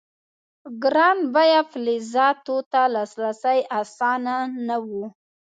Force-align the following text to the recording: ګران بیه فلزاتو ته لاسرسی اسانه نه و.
ګران 0.83 1.17
بیه 1.33 1.61
فلزاتو 1.71 2.57
ته 2.71 2.81
لاسرسی 2.93 3.59
اسانه 3.79 4.35
نه 4.67 4.77
و. 4.85 4.87